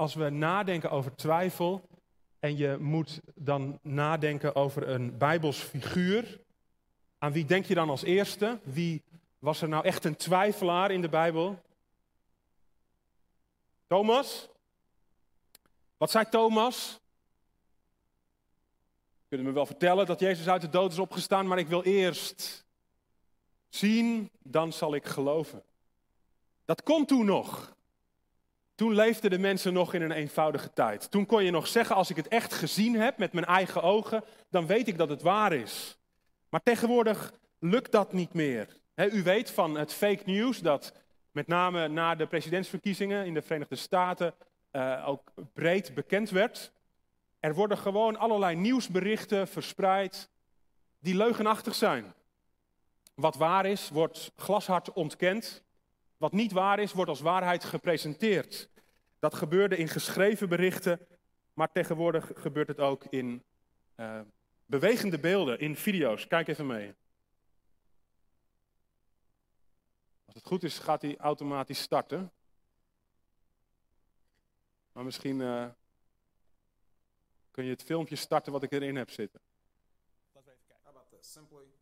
[0.00, 1.88] als we nadenken over twijfel
[2.38, 6.40] en je moet dan nadenken over een Bijbels figuur,
[7.18, 8.60] aan wie denk je dan als eerste?
[8.62, 9.02] Wie
[9.38, 11.62] was er nou echt een twijfelaar in de Bijbel?
[13.86, 14.48] Thomas?
[15.96, 17.00] Wat zei Thomas?
[19.28, 22.66] Kunnen me wel vertellen dat Jezus uit de dood is opgestaan, maar ik wil eerst
[23.68, 25.62] zien, dan zal ik geloven.
[26.64, 27.78] Dat kon toen nog.
[28.80, 31.10] Toen leefden de mensen nog in een eenvoudige tijd.
[31.10, 34.24] Toen kon je nog zeggen, als ik het echt gezien heb met mijn eigen ogen,
[34.50, 35.98] dan weet ik dat het waar is.
[36.48, 38.68] Maar tegenwoordig lukt dat niet meer.
[38.94, 40.92] u weet van het fake news dat
[41.32, 44.34] met name na de presidentsverkiezingen in de Verenigde Staten
[44.72, 46.72] uh, ook breed bekend werd.
[47.40, 50.30] Er worden gewoon allerlei nieuwsberichten verspreid
[50.98, 52.14] die leugenachtig zijn.
[53.14, 55.64] Wat waar is, wordt glashard ontkend.
[56.20, 58.68] Wat niet waar is, wordt als waarheid gepresenteerd.
[59.18, 61.06] Dat gebeurde in geschreven berichten,
[61.52, 63.44] maar tegenwoordig gebeurt het ook in
[63.96, 64.20] uh,
[64.66, 66.26] bewegende beelden, in video's.
[66.26, 66.94] Kijk even mee.
[70.24, 72.32] Als het goed is, gaat hij automatisch starten.
[74.92, 75.68] Maar misschien uh,
[77.50, 79.40] kun je het filmpje starten wat ik erin heb zitten.
[80.32, 81.79] Laten we even kijken.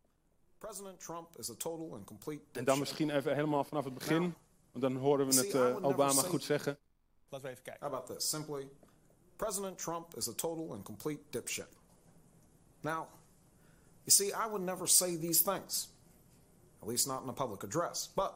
[0.59, 4.35] President Trump is a total and complete en dan misschien even helemaal vanaf het begin,
[4.71, 6.77] want dan horen we het uh, Obama goed zeggen.
[7.29, 7.87] Laten we even kijken.
[7.87, 8.29] How about this?
[8.29, 8.69] Simply,
[9.35, 11.67] President Trump is a total and complete dipshit.
[12.81, 13.07] Now,
[14.03, 15.89] you see, I would never say these things,
[16.81, 18.33] at least not in a public address, but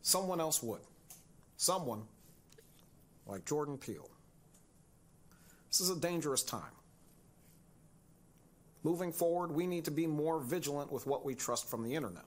[0.00, 0.82] someone else would.
[1.56, 2.02] Someone
[3.26, 4.10] like Jordan Peele.
[5.68, 6.83] This is a dangerous time.
[8.84, 12.24] Moving forward, we need to be more vigilant with what we trust from the internet.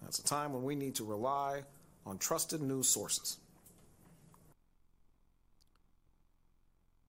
[0.00, 1.64] That's a time when we need to rely
[2.02, 3.38] on trusted news sources.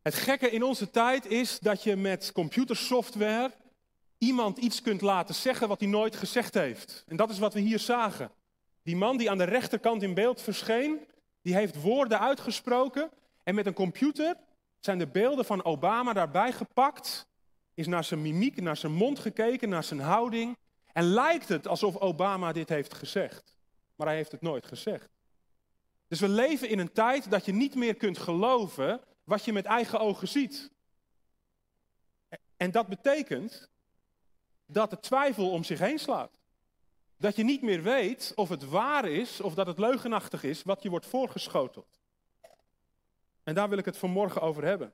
[0.01, 3.51] Het gekke in onze tijd is dat je met computersoftware
[4.17, 7.03] iemand iets kunt laten zeggen wat hij nooit gezegd heeft.
[7.07, 8.31] En dat is wat we hier zagen.
[8.83, 11.07] Die man die aan de rechterkant in beeld verscheen,
[11.41, 13.09] die heeft woorden uitgesproken
[13.43, 14.35] en met een computer
[14.79, 17.26] zijn de beelden van Obama daarbij gepakt,
[17.77, 20.57] is naar zijn mimiek, naar zijn mond gekeken, naar zijn houding
[20.93, 23.55] en lijkt het alsof Obama dit heeft gezegd.
[23.95, 25.09] Maar hij heeft het nooit gezegd.
[26.07, 29.65] Dus we leven in een tijd dat je niet meer kunt geloven wat je met
[29.65, 30.71] eigen ogen ziet.
[32.57, 33.69] En dat betekent
[34.65, 36.39] dat de twijfel om zich heen slaat.
[37.17, 40.83] Dat je niet meer weet of het waar is of dat het leugenachtig is wat
[40.83, 41.99] je wordt voorgeschoteld.
[43.43, 44.93] En daar wil ik het vanmorgen over hebben.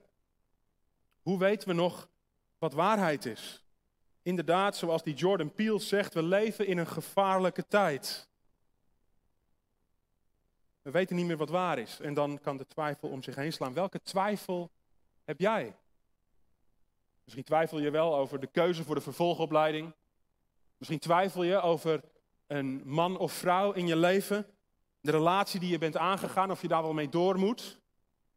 [1.21, 2.11] Hoe weten we nog
[2.63, 3.63] wat waarheid is?
[4.21, 8.27] Inderdaad, zoals die Jordan Peele zegt, we leven in een gevaarlijke tijd.
[10.81, 11.99] We weten niet meer wat waar is.
[11.99, 13.73] En dan kan de twijfel om zich heen slaan.
[13.73, 14.71] Welke twijfel
[15.23, 15.75] heb jij?
[17.23, 19.93] Misschien twijfel je wel over de keuze voor de vervolgopleiding.
[20.77, 22.01] Misschien twijfel je over
[22.47, 24.45] een man of vrouw in je leven.
[25.01, 27.79] De relatie die je bent aangegaan, of je daar wel mee door moet.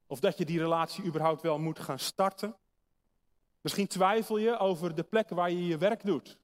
[0.06, 2.56] Of dat je die relatie überhaupt wel moet gaan starten.
[3.66, 6.38] Misschien twijfel je over de plek waar je je werk doet.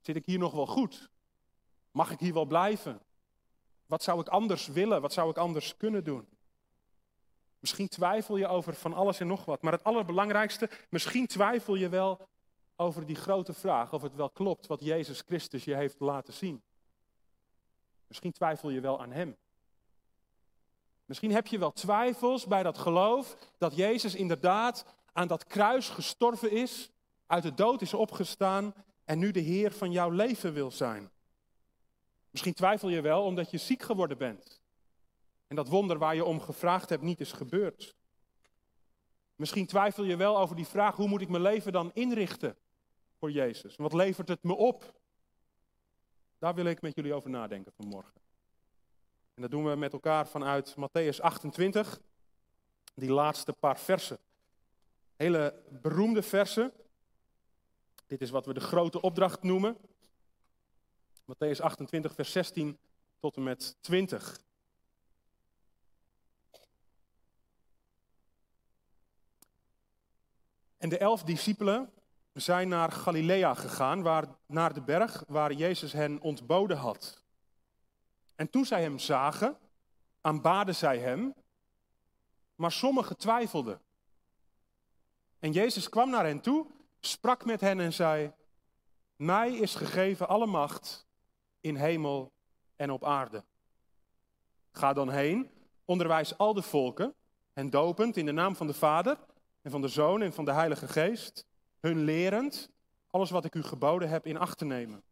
[0.00, 1.10] Zit ik hier nog wel goed?
[1.90, 3.00] Mag ik hier wel blijven?
[3.86, 5.00] Wat zou ik anders willen?
[5.00, 6.28] Wat zou ik anders kunnen doen?
[7.58, 9.62] Misschien twijfel je over van alles en nog wat.
[9.62, 12.28] Maar het allerbelangrijkste, misschien twijfel je wel
[12.76, 16.62] over die grote vraag of het wel klopt wat Jezus Christus je heeft laten zien.
[18.06, 19.36] Misschien twijfel je wel aan Hem.
[21.04, 26.50] Misschien heb je wel twijfels bij dat geloof dat Jezus inderdaad aan dat kruis gestorven
[26.50, 26.90] is,
[27.26, 31.10] uit de dood is opgestaan en nu de Heer van jouw leven wil zijn.
[32.30, 34.60] Misschien twijfel je wel omdat je ziek geworden bent.
[35.46, 37.94] En dat wonder waar je om gevraagd hebt niet is gebeurd.
[39.34, 42.56] Misschien twijfel je wel over die vraag: hoe moet ik mijn leven dan inrichten
[43.18, 43.76] voor Jezus?
[43.76, 45.00] Wat levert het me op?
[46.38, 48.20] Daar wil ik met jullie over nadenken vanmorgen.
[49.34, 52.00] En dat doen we met elkaar vanuit Matthäus 28,
[52.94, 54.18] die laatste paar versen.
[55.20, 56.72] Hele beroemde versen.
[58.06, 59.76] Dit is wat we de grote opdracht noemen.
[61.32, 62.78] Matthäus 28, vers 16
[63.18, 64.40] tot en met 20.
[70.76, 71.92] En de elf discipelen
[72.32, 77.22] zijn naar Galilea gegaan, waar, naar de berg waar Jezus hen ontboden had.
[78.34, 79.58] En toen zij hem zagen,
[80.20, 81.34] aanbaden zij hem,
[82.54, 83.80] maar sommigen twijfelden.
[85.40, 86.66] En Jezus kwam naar hen toe,
[87.00, 88.32] sprak met hen en zei:
[89.16, 91.06] Mij is gegeven alle macht
[91.60, 92.32] in hemel
[92.76, 93.44] en op aarde.
[94.72, 95.50] Ga dan heen,
[95.84, 97.14] onderwijs al de volken
[97.52, 99.18] hen dopend in de naam van de Vader
[99.62, 101.46] en van de Zoon en van de Heilige Geest,
[101.80, 102.70] hun lerend
[103.10, 105.02] alles wat ik u geboden heb in acht te nemen.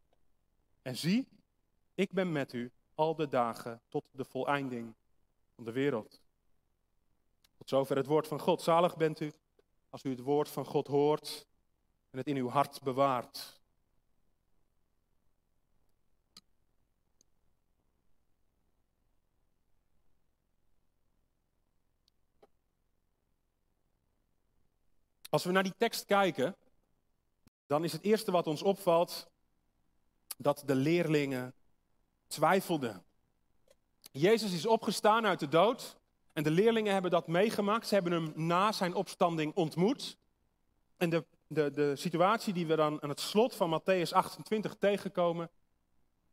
[0.83, 1.29] En zie,
[1.95, 4.95] ik ben met u al de dagen tot de voleinding
[5.55, 6.21] van de wereld.
[7.59, 8.63] Tot zover het woord van God.
[8.63, 9.33] Zalig bent u
[9.91, 11.47] als u het woord van God hoort
[12.11, 13.57] en het in uw hart bewaart.
[25.31, 26.57] Als we naar die tekst kijken,
[27.67, 29.31] dan is het eerste wat ons opvalt
[30.37, 31.55] dat de leerlingen
[32.27, 33.05] twijfelden.
[34.11, 35.97] Jezus is opgestaan uit de dood
[36.33, 37.87] en de leerlingen hebben dat meegemaakt.
[37.87, 40.17] Ze hebben hem na zijn opstanding ontmoet.
[40.97, 45.51] En de, de, de situatie die we dan aan het slot van Matthäus 28 tegenkomen,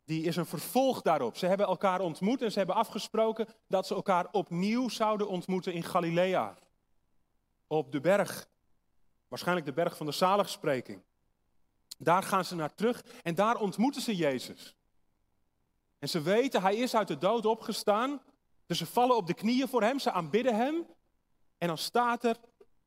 [0.06, 1.38] die is een vervolg daarop.
[1.38, 5.84] Ze hebben elkaar ontmoet en ze hebben afgesproken dat ze elkaar opnieuw zouden ontmoeten in
[5.84, 6.58] Galilea.
[7.68, 8.48] Op de berg.
[9.28, 11.02] Waarschijnlijk de berg van de zaligspreking.
[11.98, 14.76] Daar gaan ze naar terug en daar ontmoeten ze Jezus.
[16.00, 18.22] En ze weten, hij is uit de dood opgestaan.
[18.66, 20.86] Dus ze vallen op de knieën voor hem, ze aanbidden hem.
[21.58, 22.38] En dan staat er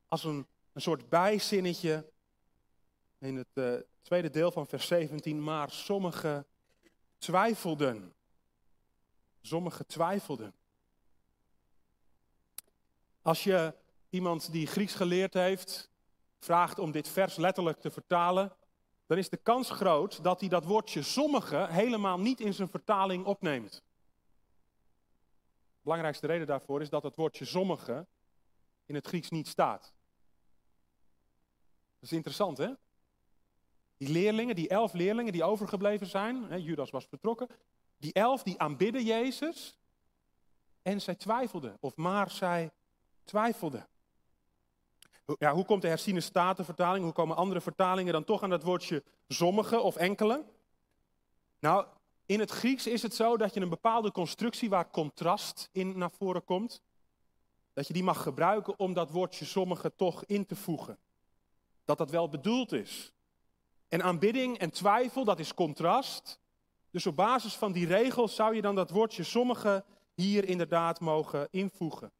[0.07, 2.11] als een, een soort bijzinnetje
[3.19, 6.45] in het uh, tweede deel van vers 17, maar sommigen
[7.17, 8.13] twijfelden.
[9.41, 10.53] Sommigen twijfelden.
[13.21, 13.73] Als je
[14.09, 15.89] iemand die Grieks geleerd heeft,
[16.39, 18.55] vraagt om dit vers letterlijk te vertalen,
[19.05, 23.25] dan is de kans groot dat hij dat woordje sommige helemaal niet in zijn vertaling
[23.25, 23.83] opneemt.
[25.89, 28.05] Belangrijkste reden daarvoor is dat het woordje sommige
[28.85, 29.93] in het Grieks niet staat.
[31.93, 32.69] Dat is interessant, hè?
[33.97, 37.47] Die leerlingen, die elf leerlingen die overgebleven zijn, hè, Judas was vertrokken,
[37.97, 39.77] die elf die aanbidden Jezus
[40.81, 42.71] en zij twijfelden, of maar zij
[43.23, 43.87] twijfelden.
[45.37, 49.03] Ja, hoe komt de herziene statenvertaling, hoe komen andere vertalingen dan toch aan dat woordje
[49.27, 50.45] sommige of enkele?
[51.59, 51.85] Nou,
[52.29, 56.11] in het Grieks is het zo dat je een bepaalde constructie waar contrast in naar
[56.11, 56.81] voren komt,
[57.73, 60.97] dat je die mag gebruiken om dat woordje sommige toch in te voegen.
[61.85, 63.13] Dat dat wel bedoeld is.
[63.87, 66.39] En aanbidding en twijfel, dat is contrast.
[66.91, 69.85] Dus op basis van die regels zou je dan dat woordje sommige
[70.15, 72.11] hier inderdaad mogen invoegen.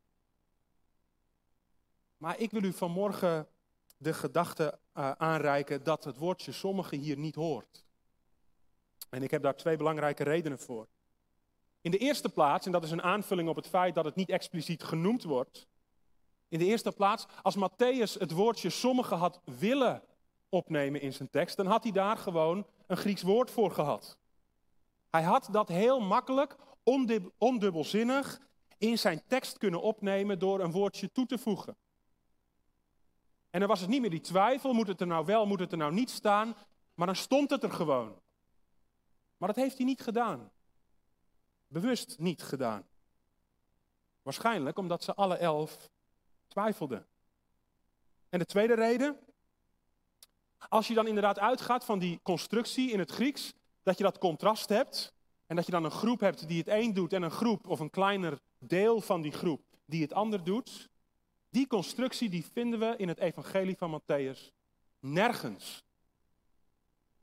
[2.18, 3.48] Maar ik wil u vanmorgen
[3.98, 7.88] de gedachte uh, aanreiken dat het woordje sommige hier niet hoort.
[9.10, 10.88] En ik heb daar twee belangrijke redenen voor.
[11.82, 14.30] In de eerste plaats, en dat is een aanvulling op het feit dat het niet
[14.30, 15.68] expliciet genoemd wordt.
[16.48, 20.04] In de eerste plaats, als Matthäus het woordje sommige had willen
[20.50, 24.18] opnemen in zijn tekst, dan had hij daar gewoon een Grieks woord voor gehad.
[25.10, 26.56] Hij had dat heel makkelijk,
[27.38, 28.40] ondubbelzinnig,
[28.78, 31.76] in zijn tekst kunnen opnemen door een woordje toe te voegen.
[33.50, 35.72] En dan was het niet meer die twijfel, moet het er nou wel, moet het
[35.72, 36.56] er nou niet staan,
[36.94, 38.22] maar dan stond het er gewoon.
[39.40, 40.52] Maar dat heeft hij niet gedaan.
[41.68, 42.88] Bewust niet gedaan.
[44.22, 45.90] Waarschijnlijk omdat ze alle elf
[46.48, 47.08] twijfelden.
[48.30, 49.20] En de tweede reden,
[50.58, 53.54] als je dan inderdaad uitgaat van die constructie in het Grieks,
[53.84, 55.14] dat je dat contrast hebt
[55.46, 57.80] en dat je dan een groep hebt die het een doet en een groep of
[57.80, 60.90] een kleiner deel van die groep die het ander doet,
[61.50, 64.52] die constructie die vinden we in het evangelie van Matthäus
[65.00, 65.84] nergens.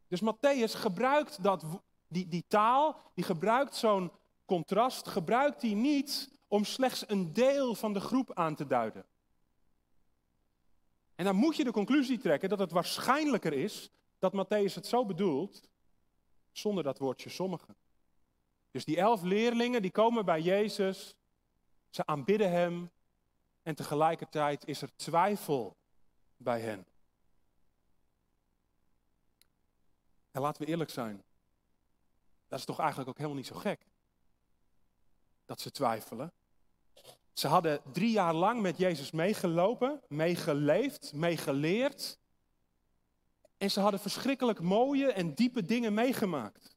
[0.09, 1.65] Dus Matthäus gebruikt dat,
[2.09, 4.11] die, die taal, die gebruikt zo'n
[4.45, 9.05] contrast, gebruikt die niet om slechts een deel van de groep aan te duiden.
[11.15, 15.07] En dan moet je de conclusie trekken dat het waarschijnlijker is dat Matthäus het zo
[15.07, 15.69] bedoelt,
[16.53, 17.77] zonder dat woordje sommigen.
[18.71, 21.17] Dus die elf leerlingen die komen bij Jezus,
[21.91, 22.91] ze aanbidden Hem,
[23.63, 25.77] en tegelijkertijd is er twijfel
[26.37, 26.87] bij hen.
[30.31, 31.23] En laten we eerlijk zijn.
[32.57, 33.87] Dat is toch eigenlijk ook helemaal niet zo gek.
[35.45, 36.33] Dat ze twijfelen.
[37.33, 42.19] Ze hadden drie jaar lang met Jezus meegelopen, meegeleefd, meegeleerd.
[43.59, 46.77] En ze hadden verschrikkelijk mooie en diepe dingen meegemaakt.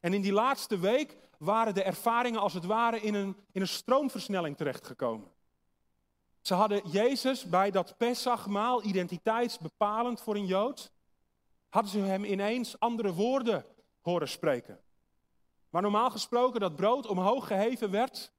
[0.00, 3.68] En in die laatste week waren de ervaringen als het ware in een, in een
[3.68, 5.30] stroomversnelling terechtgekomen.
[6.40, 10.92] Ze hadden Jezus bij dat Pesachmaal, identiteitsbepalend voor een Jood,
[11.68, 13.64] hadden ze hem ineens andere woorden
[14.00, 14.80] horen spreken.
[15.76, 18.32] Waar normaal gesproken dat brood omhoog geheven werd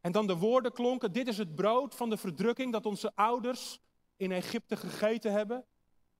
[0.00, 3.80] en dan de woorden klonken, dit is het brood van de verdrukking dat onze ouders
[4.16, 5.64] in Egypte gegeten hebben,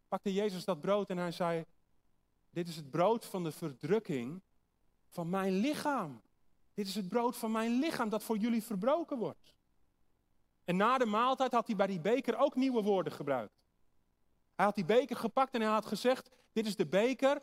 [0.08, 1.64] pakte Jezus dat brood en hij zei,
[2.50, 4.42] dit is het brood van de verdrukking
[5.08, 6.22] van mijn lichaam.
[6.72, 9.54] Dit is het brood van mijn lichaam dat voor jullie verbroken wordt.
[10.64, 13.62] En na de maaltijd had hij bij die beker ook nieuwe woorden gebruikt.
[14.54, 17.42] Hij had die beker gepakt en hij had gezegd: Dit is de beker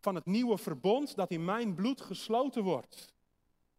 [0.00, 3.12] van het nieuwe verbond dat in mijn bloed gesloten wordt.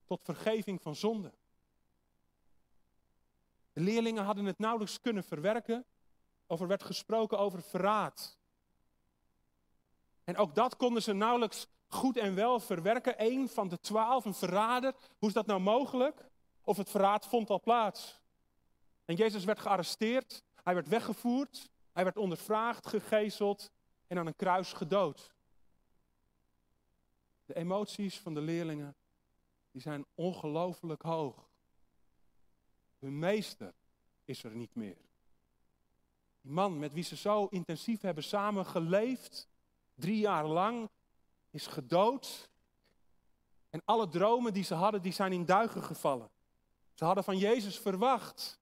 [0.06, 1.34] Tot vergeving van zonde.
[3.74, 5.86] De leerlingen hadden het nauwelijks kunnen verwerken.
[6.48, 8.38] Over werd gesproken over verraad.
[10.24, 13.13] En ook dat konden ze nauwelijks goed en wel verwerken.
[13.18, 14.96] Eén van de twaalf, een verrader.
[15.18, 16.25] Hoe is dat nou mogelijk?
[16.63, 18.20] Of het verraad vond al plaats.
[19.06, 23.72] En Jezus werd gearresteerd, hij werd weggevoerd, hij werd ondervraagd, gegezeld
[24.08, 25.34] en aan een kruis gedood.
[27.51, 28.96] De emoties van de leerlingen
[29.72, 31.50] die zijn ongelooflijk hoog.
[33.00, 33.74] Hun meester
[34.25, 34.98] is er niet meer.
[36.41, 39.48] Die man met wie ze zo intensief hebben samen geleefd,
[39.96, 40.89] drie jaar lang,
[41.50, 42.50] is gedood.
[43.70, 46.29] En alle dromen die ze hadden, die zijn in duigen gevallen.
[46.93, 48.60] Ze hadden van Jezus verwacht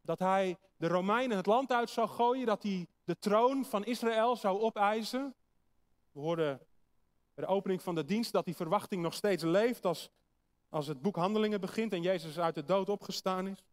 [0.00, 4.36] dat hij de Romeinen het land uit zou gooien, dat hij de troon van Israël
[4.36, 5.34] zou opeisen.
[6.12, 6.60] We hoorden
[7.34, 10.10] de opening van de dienst dat die verwachting nog steeds leeft als,
[10.68, 13.64] als het boek Handelingen begint en Jezus uit de dood opgestaan is.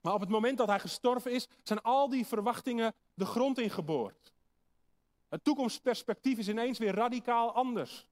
[0.00, 4.32] Maar op het moment dat hij gestorven is, zijn al die verwachtingen de grond ingeboord.
[5.28, 8.06] Het toekomstperspectief is ineens weer radicaal anders.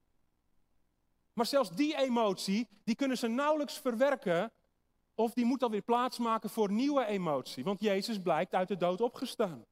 [1.33, 4.51] Maar zelfs die emotie, die kunnen ze nauwelijks verwerken
[5.15, 9.65] of die moet alweer plaatsmaken voor nieuwe emotie, want Jezus blijkt uit de dood opgestaan.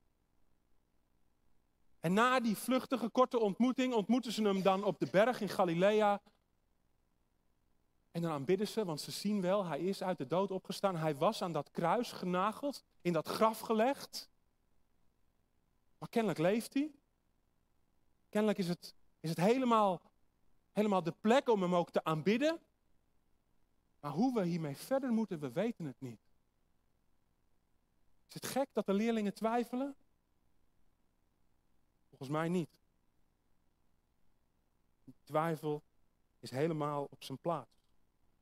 [2.01, 6.21] En na die vluchtige korte ontmoeting ontmoeten ze hem dan op de berg in Galilea.
[8.11, 10.95] En dan aanbidden ze, want ze zien wel, hij is uit de dood opgestaan.
[10.95, 14.29] Hij was aan dat kruis genageld, in dat graf gelegd.
[15.97, 16.91] Maar kennelijk leeft hij.
[18.29, 20.01] Kennelijk is het, is het helemaal,
[20.71, 22.59] helemaal de plek om hem ook te aanbidden.
[23.99, 26.19] Maar hoe we hiermee verder moeten, we weten het niet.
[28.27, 29.95] Is het gek dat de leerlingen twijfelen?
[32.21, 32.69] Volgens mij niet.
[35.23, 35.83] twijfel
[36.39, 37.81] is helemaal op zijn plaats.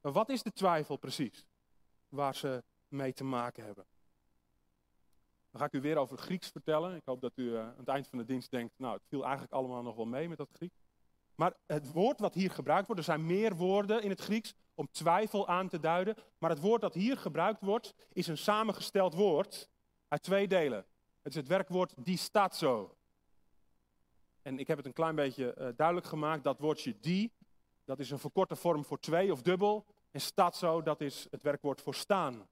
[0.01, 1.45] Maar wat is de twijfel precies
[2.09, 3.85] waar ze mee te maken hebben?
[5.51, 6.95] Dan ga ik u weer over Grieks vertellen.
[6.95, 9.23] Ik hoop dat u uh, aan het eind van de dienst denkt, nou het viel
[9.23, 10.79] eigenlijk allemaal nog wel mee met dat Grieks.
[11.35, 14.87] Maar het woord wat hier gebruikt wordt, er zijn meer woorden in het Grieks om
[14.91, 16.15] twijfel aan te duiden.
[16.37, 19.69] Maar het woord dat hier gebruikt wordt, is een samengesteld woord
[20.07, 20.85] uit twee delen.
[21.21, 22.98] Het is het werkwoord distazo.
[24.41, 26.43] En ik heb het een klein beetje uh, duidelijk gemaakt.
[26.43, 27.31] Dat woordje die,
[27.85, 29.85] dat is een verkorte vorm voor twee of dubbel.
[30.11, 32.47] En stazo, dat is het werkwoord voor staan.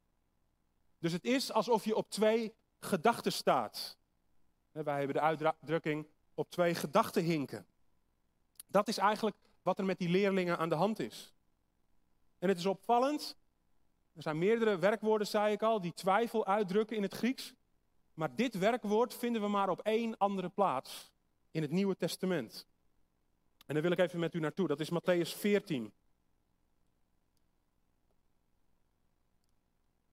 [1.00, 3.98] Dus het is alsof je op twee gedachten staat.
[4.72, 7.66] Wij hebben de uitdrukking op twee gedachten hinken.
[8.68, 11.34] Dat is eigenlijk wat er met die leerlingen aan de hand is.
[12.40, 13.38] En het is opvallend.
[14.14, 17.54] Er zijn meerdere werkwoorden, zei ik al, die twijfel uitdrukken in het Grieks.
[18.14, 21.12] Maar dit werkwoord vinden we maar op één andere plaats
[21.52, 22.68] in het Nieuwe Testament.
[23.66, 24.68] En daar wil ik even met u naartoe.
[24.68, 25.92] Dat is Matthäus 14.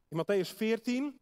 [0.08, 1.20] In Matthäus 14,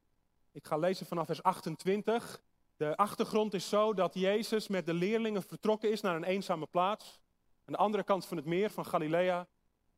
[0.53, 2.43] ik ga lezen vanaf vers 28.
[2.77, 7.21] De achtergrond is zo dat Jezus met de leerlingen vertrokken is naar een eenzame plaats.
[7.65, 9.49] Aan de andere kant van het meer, van Galilea.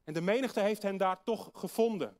[0.04, 2.16] En de menigte heeft hen daar toch gevonden.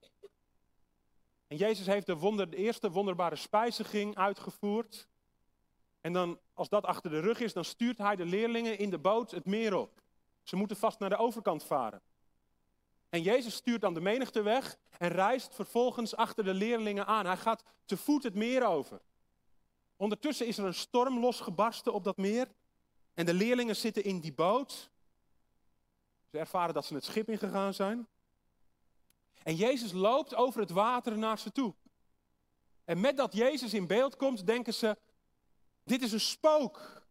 [1.47, 5.09] En Jezus heeft de, wonder, de eerste wonderbare spijziging uitgevoerd.
[6.05, 8.99] En dan, als dat achter de rug is, dan stuurt hij de leerlingen in de
[8.99, 10.03] boot het meer op.
[10.43, 12.03] Ze moeten vast naar de overkant varen.
[13.09, 17.27] En Jezus stuurt dan de menigte weg en reist vervolgens achter de leerlingen aan.
[17.27, 19.01] Hij gaat te voet het meer over.
[19.97, 22.49] Ondertussen is er een storm losgebarsten op dat meer.
[23.15, 24.91] En de leerlingen zitten in die boot.
[26.31, 28.07] Ze ervaren dat ze het schip ingegaan zijn.
[29.43, 31.75] En Jezus loopt over het water naar ze toe.
[32.85, 34.97] En met dat Jezus in beeld komt, denken ze:
[35.85, 37.03] dit is een spook.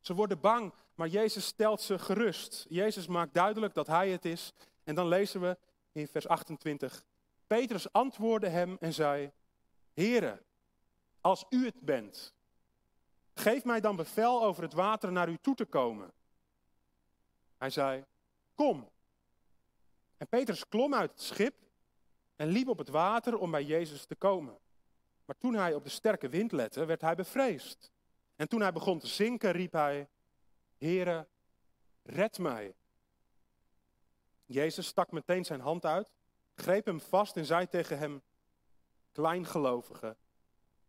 [0.00, 2.66] Ze worden bang, maar Jezus stelt ze gerust.
[2.68, 4.52] Jezus maakt duidelijk dat Hij het is.
[4.84, 5.58] En dan lezen we
[5.92, 7.04] in vers 28.
[7.46, 9.32] Petrus antwoordde hem en zei:
[9.92, 10.42] Heere,
[11.20, 12.34] als u het bent,
[13.34, 16.12] geef mij dan bevel over het water naar u toe te komen.
[17.58, 18.04] Hij zei:
[18.54, 18.90] Kom.
[20.16, 21.54] En Petrus klom uit het schip
[22.36, 24.58] en liep op het water om bij Jezus te komen.
[25.24, 27.90] Maar toen hij op de sterke wind lette, werd hij bevreesd.
[28.36, 30.08] En toen hij begon te zinken, riep hij:
[30.78, 31.28] Heere,
[32.02, 32.74] red mij.
[34.44, 36.10] Jezus stak meteen zijn hand uit,
[36.54, 38.22] greep hem vast en zei tegen hem:
[39.12, 40.16] Kleingelovige,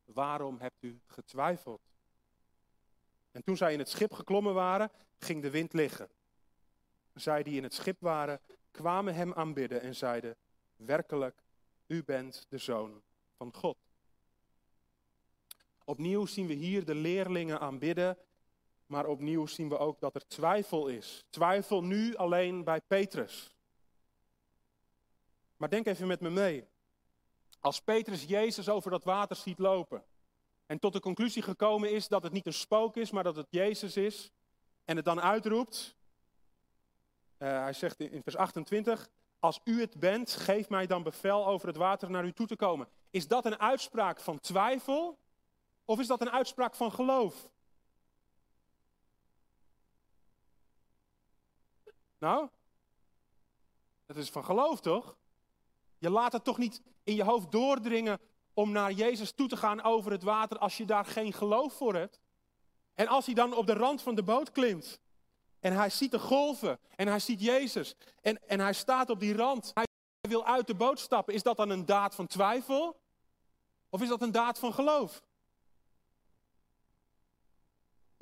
[0.06, 1.82] waarom hebt u getwijfeld?
[3.32, 6.10] En toen zij in het schip geklommen waren, ging de wind liggen.
[7.14, 8.40] Zij die in het schip waren,
[8.72, 10.36] kwamen hem aanbidden en zeiden:
[10.76, 11.44] Werkelijk,
[11.88, 13.02] u bent de zoon
[13.38, 13.78] van God.
[15.84, 18.18] Opnieuw zien we hier de leerlingen aanbidden,
[18.86, 21.26] maar opnieuw zien we ook dat er twijfel is.
[21.30, 23.56] Twijfel nu alleen bij Petrus.
[25.58, 26.68] Maar denk even met me mee.
[27.60, 30.04] Als Petrus Jezus over dat water ziet lopen
[30.66, 33.48] en tot de conclusie gekomen is dat het niet een spook is, maar dat het
[33.50, 34.32] Jezus is,
[34.86, 35.96] en het dan uitroept,
[37.38, 39.10] uh, hij zegt in vers 28,
[39.40, 42.56] als u het bent, geef mij dan bevel over het water naar u toe te
[42.56, 42.88] komen.
[43.10, 45.18] Is dat een uitspraak van twijfel
[45.86, 47.52] of is dat een uitspraak van geloof?
[52.18, 52.50] Nou,
[54.06, 55.16] dat is van geloof toch?
[55.98, 58.20] Je laat het toch niet in je hoofd doordringen
[58.54, 61.96] om naar Jezus toe te gaan over het water als je daar geen geloof voor
[61.96, 62.20] hebt.
[62.94, 65.00] En als hij dan op de rand van de boot klimt
[65.60, 69.36] en hij ziet de golven en hij ziet Jezus en, en hij staat op die
[69.36, 69.86] rand, hij
[70.22, 73.00] wil uit de boot stappen, is dat dan een daad van twijfel?
[73.90, 75.24] Of is dat een daad van geloof?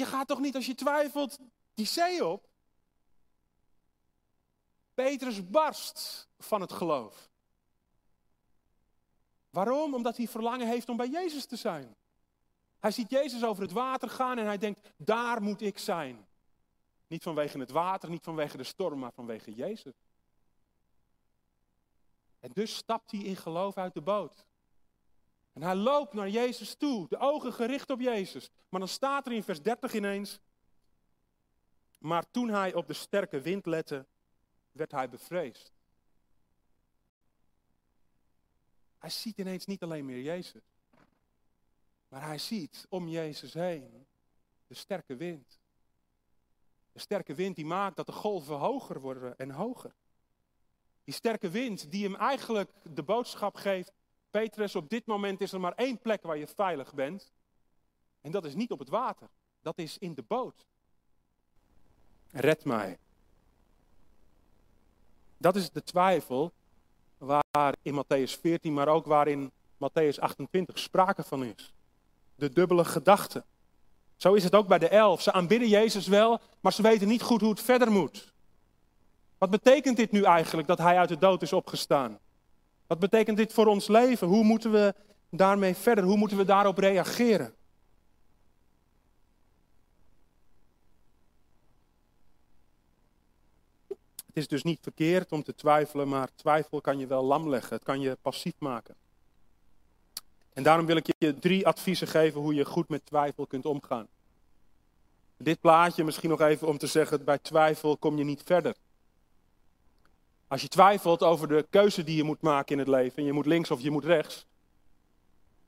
[0.01, 1.39] Je gaat toch niet als je twijfelt
[1.74, 2.50] die zee op?
[4.93, 7.29] Petrus barst van het geloof.
[9.50, 9.93] Waarom?
[9.93, 11.96] Omdat hij verlangen heeft om bij Jezus te zijn.
[12.79, 16.27] Hij ziet Jezus over het water gaan en hij denkt, daar moet ik zijn.
[17.08, 19.96] Niet vanwege het water, niet vanwege de storm, maar vanwege Jezus.
[22.39, 24.46] En dus stapt hij in geloof uit de boot.
[25.53, 28.50] En hij loopt naar Jezus toe, de ogen gericht op Jezus.
[28.70, 30.39] Maar dan staat er in vers 30 ineens.
[32.00, 34.05] Maar toen hij op de sterke wind lette,
[34.72, 35.72] werd hij bevreesd.
[38.98, 40.62] Hij ziet ineens niet alleen meer Jezus.
[42.08, 44.08] Maar hij ziet om Jezus heen
[44.67, 45.60] de sterke wind.
[46.91, 49.96] De sterke wind die maakt dat de golven hoger worden en hoger.
[51.03, 53.91] Die sterke wind die hem eigenlijk de boodschap geeft.
[54.32, 57.32] Petrus, op dit moment is er maar één plek waar je veilig bent.
[58.22, 59.28] En dat is niet op het water.
[59.62, 60.66] Dat is in de boot.
[62.32, 62.98] Red mij.
[65.38, 66.51] Dat is de twijfel
[67.18, 71.74] waar in Matthäus 14, maar ook waar in Matthäus 28 sprake van is.
[72.36, 73.44] De dubbele gedachte.
[74.16, 75.22] Zo is het ook bij de elf.
[75.22, 78.34] Ze aanbidden Jezus wel, maar ze weten niet goed hoe het verder moet.
[79.38, 82.20] Wat betekent dit nu eigenlijk dat hij uit de dood is opgestaan?
[82.92, 84.27] Wat betekent dit voor ons leven?
[84.27, 84.96] Hoe moeten we
[85.30, 86.04] daarmee verder?
[86.04, 87.54] Hoe moeten we daarop reageren?
[94.25, 97.75] Het is dus niet verkeerd om te twijfelen, maar twijfel kan je wel lam leggen.
[97.75, 98.96] Het kan je passief maken.
[100.54, 104.08] En daarom wil ik je drie adviezen geven hoe je goed met twijfel kunt omgaan.
[105.38, 108.75] Dit plaatje misschien nog even om te zeggen, bij twijfel kom je niet verder.
[110.51, 113.33] Als je twijfelt over de keuze die je moet maken in het leven, en je
[113.33, 114.46] moet links of je moet rechts.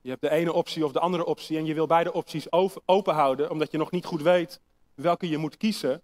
[0.00, 2.52] Je hebt de ene optie of de andere optie en je wil beide opties
[2.84, 4.60] open houden, omdat je nog niet goed weet
[4.94, 6.02] welke je moet kiezen.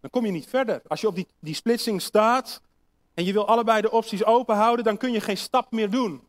[0.00, 0.82] Dan kom je niet verder.
[0.86, 2.60] Als je op die, die splitsing staat
[3.14, 6.22] en je wil allebei de opties open houden, dan kun je geen stap meer doen.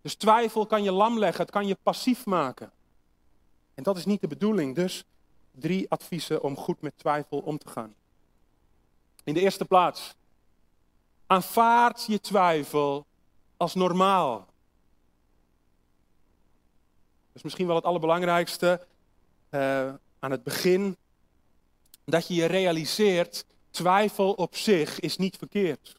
[0.00, 2.72] Dus twijfel kan je lam leggen, het kan je passief maken.
[3.74, 4.74] En dat is niet de bedoeling.
[4.74, 5.04] Dus
[5.50, 7.94] drie adviezen om goed met twijfel om te gaan.
[9.24, 10.14] In de eerste plaats,
[11.26, 13.06] aanvaard je twijfel
[13.56, 14.36] als normaal.
[17.26, 18.86] Dat is misschien wel het allerbelangrijkste
[19.50, 20.96] uh, aan het begin.
[22.04, 25.96] Dat je je realiseert, twijfel op zich is niet verkeerd.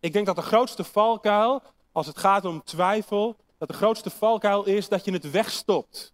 [0.00, 1.62] Ik denk dat de grootste valkuil,
[1.92, 6.12] als het gaat om twijfel, dat de grootste valkuil is dat je het wegstopt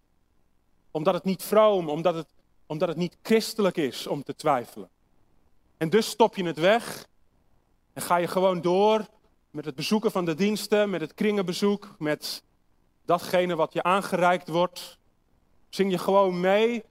[0.95, 2.27] omdat het niet vroom, omdat het,
[2.65, 4.89] omdat het niet christelijk is om te twijfelen.
[5.77, 7.07] En dus stop je het weg
[7.93, 9.05] en ga je gewoon door
[9.51, 12.43] met het bezoeken van de diensten, met het kringenbezoek, met
[13.05, 14.97] datgene wat je aangereikt wordt.
[15.69, 16.83] Zing je gewoon mee,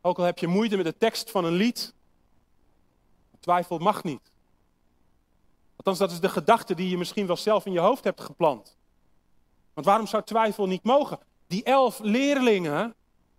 [0.00, 1.94] ook al heb je moeite met de tekst van een lied.
[3.40, 4.32] Twijfel mag niet.
[5.76, 8.76] Althans, dat is de gedachte die je misschien wel zelf in je hoofd hebt geplant.
[9.74, 11.18] Want waarom zou twijfel niet mogen?
[11.46, 12.94] Die elf leerlingen,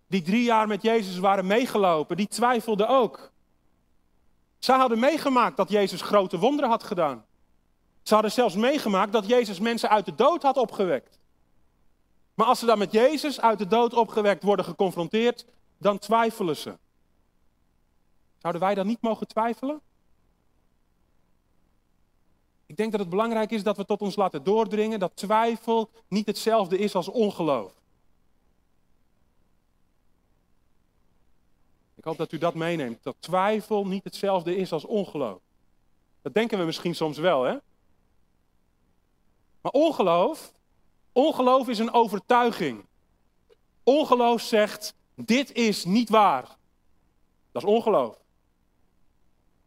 [0.06, 3.32] die drie jaar met Jezus waren meegelopen, die twijfelden ook.
[4.58, 7.24] Ze hadden meegemaakt dat Jezus grote wonderen had gedaan.
[8.02, 11.18] Ze hadden zelfs meegemaakt dat Jezus mensen uit de dood had opgewekt.
[12.34, 15.46] Maar als ze dan met Jezus uit de dood opgewekt worden geconfronteerd,
[15.78, 16.78] dan twijfelen ze.
[18.38, 19.80] Zouden wij dan niet mogen twijfelen?
[22.66, 26.26] Ik denk dat het belangrijk is dat we tot ons laten doordringen dat twijfel niet
[26.26, 27.72] hetzelfde is als ongeloof.
[32.06, 33.02] Hoop dat u dat meeneemt.
[33.02, 35.40] Dat twijfel niet hetzelfde is als ongeloof.
[36.22, 37.56] Dat denken we misschien soms wel, hè?
[39.60, 40.52] Maar ongeloof,
[41.12, 42.84] ongeloof is een overtuiging.
[43.82, 46.56] Ongeloof zegt, dit is niet waar.
[47.52, 48.16] Dat is ongeloof.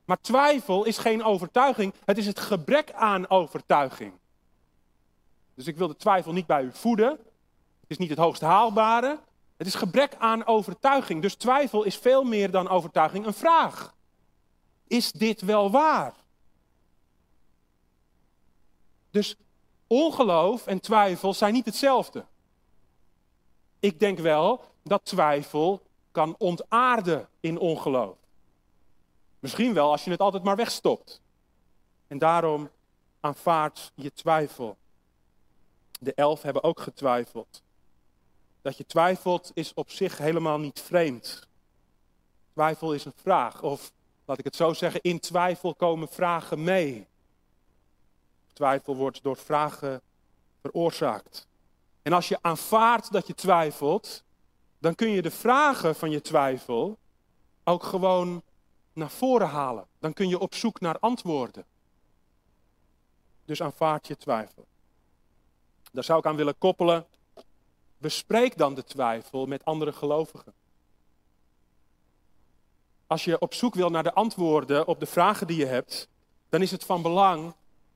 [0.06, 4.14] Maar twijfel is geen overtuiging, het is het gebrek aan overtuiging.
[5.56, 7.10] Dus ik wil de twijfel niet bij u voeden.
[7.10, 9.20] Het is niet het hoogst haalbare.
[9.60, 11.22] Het is gebrek aan overtuiging.
[11.22, 13.96] Dus twijfel is veel meer dan overtuiging een vraag.
[14.88, 16.14] Is dit wel waar?
[19.12, 19.36] Dus
[19.88, 22.26] ongeloof en twijfel zijn niet hetzelfde.
[23.80, 28.18] Ik denk wel dat twijfel kan ontaarden in ongeloof.
[29.40, 31.22] Misschien wel als je het altijd maar wegstopt.
[32.08, 32.70] En daarom
[33.20, 34.78] aanvaard je twijfel.
[36.00, 37.62] De elf hebben ook getwijfeld.
[38.62, 41.48] Dat je twijfelt is op zich helemaal niet vreemd.
[42.54, 43.62] Twijfel is een vraag.
[43.62, 43.92] Of
[44.26, 47.08] laat ik het zo zeggen, in twijfel komen vragen mee.
[48.54, 50.02] Twijfel wordt door vragen
[50.62, 51.48] veroorzaakt.
[52.02, 54.24] En als je aanvaardt dat je twijfelt,
[54.80, 56.98] dan kun je de vragen van je twijfel
[57.64, 58.44] ook gewoon
[58.94, 59.88] naar voren halen.
[60.00, 61.66] Dan kun je op zoek naar antwoorden.
[63.46, 64.68] Dus aanvaard je twijfel.
[65.92, 67.06] Daar zou ik aan willen koppelen.
[68.00, 70.54] Bespreek dan de twijfel met andere gelovigen.
[73.08, 76.08] Als je op zoek wil naar de antwoorden op de vragen die je hebt,
[76.50, 77.54] dan is het van belang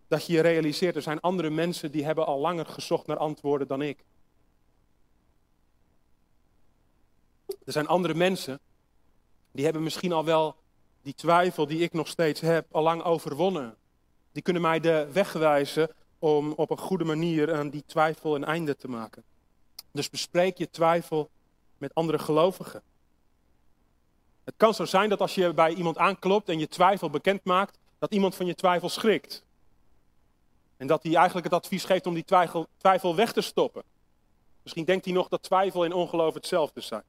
[0.08, 3.68] dat je je realiseert, er zijn andere mensen die hebben al langer gezocht naar antwoorden
[3.68, 4.04] dan ik.
[7.48, 8.60] Er zijn andere mensen
[9.52, 10.56] die hebben misschien al wel
[11.02, 13.76] die twijfel die ik nog steeds heb, al lang overwonnen.
[14.32, 15.90] Die kunnen mij de weg wijzen
[16.20, 19.24] om op een goede manier aan die twijfel een einde te maken.
[19.94, 21.30] Dus bespreek je twijfel
[21.78, 22.82] met andere gelovigen.
[24.44, 27.78] Het kan zo zijn dat als je bij iemand aanklopt en je twijfel bekend maakt,
[28.00, 29.44] dat iemand van je twijfel schrikt.
[30.78, 33.84] En dat hij eigenlijk het advies geeft om die twijfel, twijfel weg te stoppen.
[34.64, 37.04] Misschien denkt hij nog dat twijfel en ongeloof hetzelfde zijn.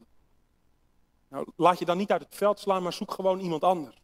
[1.28, 3.96] Nou, laat je dan niet uit het veld slaan, maar zoek gewoon iemand anders.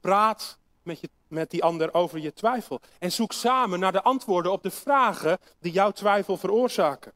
[0.00, 2.80] Praat met, je, met die ander over je twijfel.
[2.98, 7.12] En zoek samen naar de antwoorden op de vragen die jouw twijfel veroorzaken.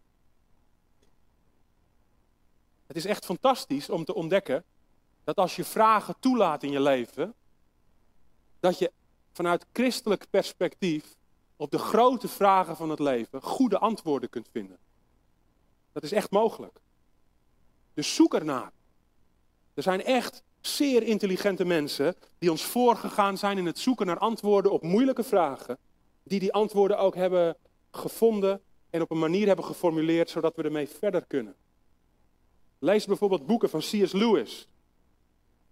[2.94, 4.64] Het is echt fantastisch om te ontdekken
[5.24, 7.34] dat als je vragen toelaat in je leven,
[8.60, 8.92] dat je
[9.32, 11.16] vanuit christelijk perspectief
[11.56, 14.78] op de grote vragen van het leven goede antwoorden kunt vinden.
[15.92, 16.80] Dat is echt mogelijk.
[17.94, 18.72] Dus zoek ernaar.
[19.74, 24.72] Er zijn echt zeer intelligente mensen die ons voorgegaan zijn in het zoeken naar antwoorden
[24.72, 25.78] op moeilijke vragen,
[26.22, 27.56] die die antwoorden ook hebben
[27.90, 31.56] gevonden en op een manier hebben geformuleerd zodat we ermee verder kunnen.
[32.78, 34.12] Lees bijvoorbeeld boeken van C.S.
[34.12, 34.68] Lewis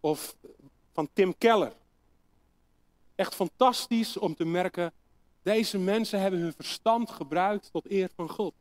[0.01, 0.37] of
[0.93, 1.73] van Tim Keller.
[3.15, 4.93] Echt fantastisch om te merken,
[5.43, 8.55] deze mensen hebben hun verstand gebruikt tot eer van God.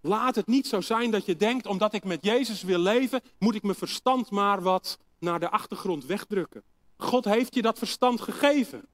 [0.00, 3.54] Laat het niet zo zijn dat je denkt, omdat ik met Jezus wil leven, moet
[3.54, 6.62] ik mijn verstand maar wat naar de achtergrond wegdrukken.
[6.96, 8.86] God heeft je dat verstand gegeven.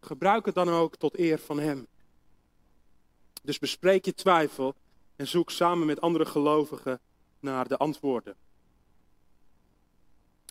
[0.00, 1.86] Gebruik het dan ook tot eer van Hem.
[3.42, 4.74] Dus bespreek je twijfel
[5.16, 7.00] en zoek samen met andere gelovigen
[7.40, 8.36] naar de antwoorden.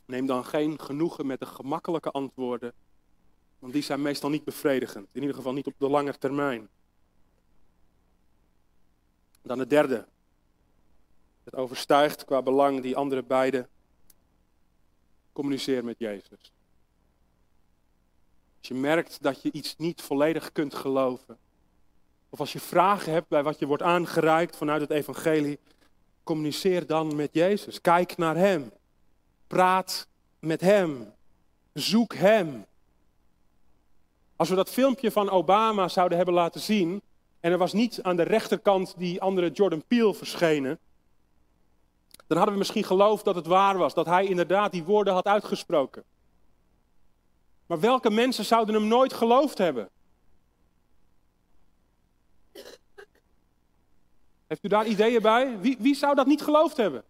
[0.05, 2.73] Neem dan geen genoegen met de gemakkelijke antwoorden,
[3.59, 6.69] want die zijn meestal niet bevredigend, in ieder geval niet op de lange termijn.
[9.41, 10.07] Dan het derde.
[11.43, 13.67] Het overstijgt qua belang die andere beide.
[15.33, 16.53] Communiceer met Jezus.
[18.57, 21.37] Als je merkt dat je iets niet volledig kunt geloven,
[22.35, 25.59] of als je vragen hebt bij wat je wordt aangereikt vanuit het evangelie,
[26.23, 27.81] communiceer dan met Jezus.
[27.81, 28.71] Kijk naar Hem.
[29.47, 30.07] Praat
[30.39, 31.13] met Hem.
[31.73, 32.65] Zoek Hem.
[34.35, 37.01] Als we dat filmpje van Obama zouden hebben laten zien,
[37.39, 40.79] en er was niet aan de rechterkant die andere Jordan Peele verschenen,
[42.27, 45.25] dan hadden we misschien geloofd dat het waar was, dat hij inderdaad die woorden had
[45.25, 46.03] uitgesproken.
[47.65, 49.89] Maar welke mensen zouden hem nooit geloofd hebben?
[54.47, 55.59] Heeft u daar ideeën bij?
[55.59, 57.03] Wie, wie zou dat niet geloofd hebben?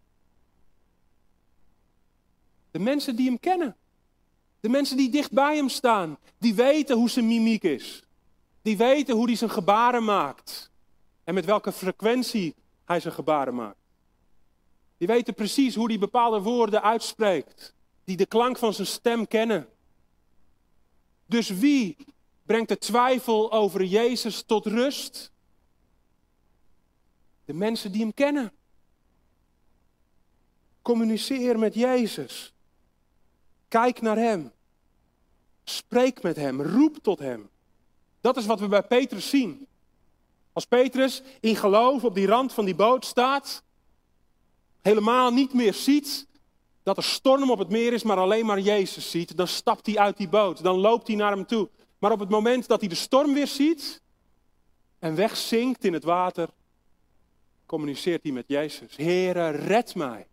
[2.72, 3.76] De mensen die hem kennen.
[4.60, 6.18] De mensen die dicht bij hem staan.
[6.38, 8.04] Die weten hoe zijn mimiek is.
[8.62, 10.72] Die weten hoe hij zijn gebaren maakt.
[11.24, 13.78] En met welke frequentie hij zijn gebaren maakt.
[14.98, 17.74] Die weten precies hoe hij bepaalde woorden uitspreekt.
[18.04, 19.68] Die de klank van zijn stem kennen.
[21.26, 21.98] Dus wie
[22.46, 25.32] brengt de twijfel over Jezus tot rust?
[27.46, 28.52] De mensen die hem kennen.
[30.82, 32.54] Communiceer met Jezus.
[33.68, 34.52] Kijk naar Hem.
[35.64, 36.62] Spreek met Hem.
[36.62, 37.50] Roep tot Hem.
[38.22, 39.68] Dat is wat we bij Petrus zien.
[40.54, 43.64] Als Petrus in geloof op die rand van die boot staat,
[44.82, 46.28] helemaal niet meer ziet
[46.84, 49.98] dat er storm op het meer is, maar alleen maar Jezus ziet, dan stapt hij
[49.98, 51.70] uit die boot, dan loopt hij naar hem toe.
[52.00, 54.02] Maar op het moment dat hij de storm weer ziet
[55.00, 56.50] en wegzinkt in het water,
[57.66, 58.96] communiceert hij met Jezus.
[58.96, 60.28] Heere, red mij.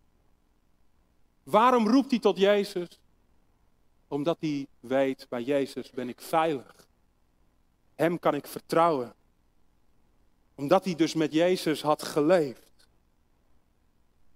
[1.43, 2.99] Waarom roept hij tot Jezus?
[4.07, 6.87] Omdat hij weet, bij Jezus ben ik veilig.
[7.95, 9.13] Hem kan ik vertrouwen.
[10.55, 12.87] Omdat hij dus met Jezus had geleefd.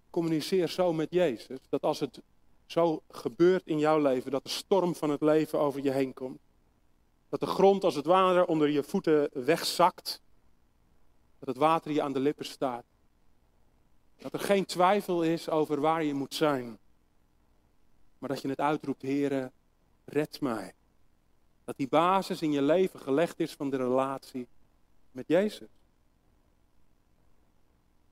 [0.10, 2.22] Communiceer zo met Jezus, dat als het
[2.66, 6.40] zo gebeurt in jouw leven, dat de storm van het leven over je heen komt.
[7.30, 10.22] Dat de grond als het ware onder je voeten wegzakt.
[11.40, 12.86] Dat het water je aan de lippen staat.
[14.18, 16.78] Dat er geen twijfel is over waar je moet zijn.
[18.18, 19.52] Maar dat je het uitroept, Heere,
[20.06, 20.74] red mij.
[21.66, 24.48] Dat die basis in je leven gelegd is van de relatie
[25.12, 25.68] met Jezus.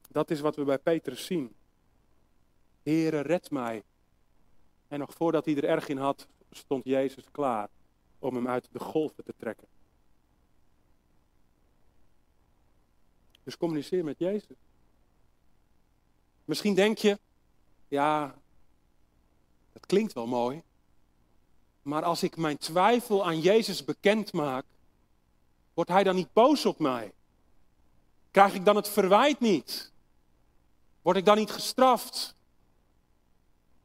[0.10, 1.56] Dat is wat we bij Petrus zien.
[2.84, 3.84] Heere, red mij.
[4.88, 7.70] En nog voordat hij er erg in had, stond Jezus klaar
[8.20, 9.68] om hem uit de golven te trekken.
[13.46, 14.58] Dus communiceer met Jezus.
[16.46, 17.20] Misschien denk je,
[17.88, 18.36] ja,
[19.74, 20.64] dat klinkt wel mooi.
[21.82, 24.66] Maar als ik mijn twijfel aan Jezus bekend maak,
[25.74, 27.14] wordt Hij dan niet boos op mij?
[28.32, 29.92] Krijg ik dan het verwijt niet?
[31.02, 32.36] Word ik dan niet gestraft?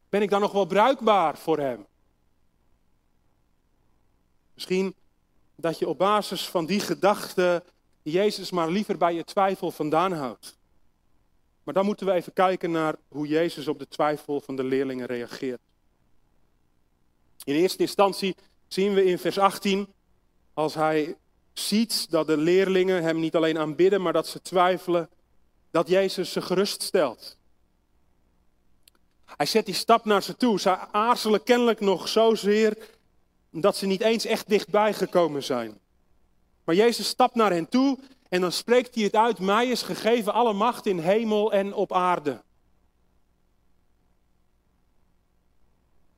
[0.09, 1.85] Ben ik dan nog wel bruikbaar voor Hem?
[4.53, 4.95] Misschien
[5.55, 7.63] dat je op basis van die gedachte
[8.03, 10.57] Jezus maar liever bij je twijfel vandaan houdt.
[11.63, 15.05] Maar dan moeten we even kijken naar hoe Jezus op de twijfel van de leerlingen
[15.05, 15.61] reageert.
[17.43, 18.35] In eerste instantie
[18.67, 19.87] zien we in vers 18,
[20.53, 21.15] als hij
[21.53, 25.09] ziet dat de leerlingen hem niet alleen aanbidden, maar dat ze twijfelen,
[25.71, 27.37] dat Jezus ze geruststelt.
[29.25, 30.59] Hij zet die stap naar ze toe.
[30.59, 32.77] Ze aarzelen kennelijk nog zozeer
[33.51, 35.79] dat ze niet eens echt dichtbij gekomen zijn.
[36.71, 37.97] Maar Jezus stapt naar hen toe
[38.29, 41.93] en dan spreekt hij het uit: Mij is gegeven alle macht in hemel en op
[41.93, 42.41] aarde.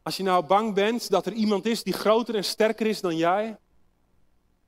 [0.01, 3.17] Als je nou bang bent dat er iemand is die groter en sterker is dan
[3.17, 3.57] jij.